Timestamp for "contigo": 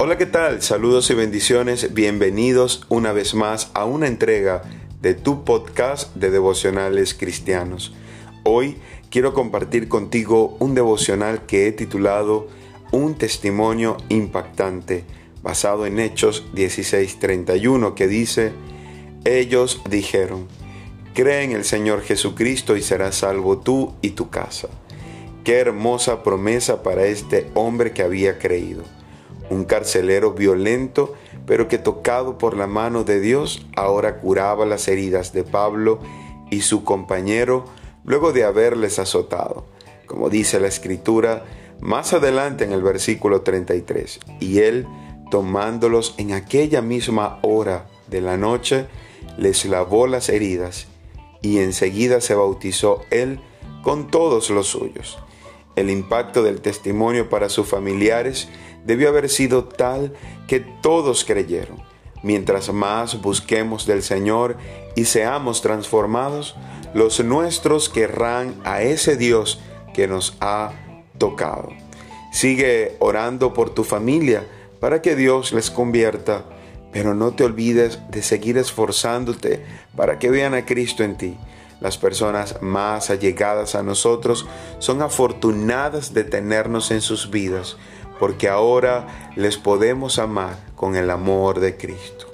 9.88-10.56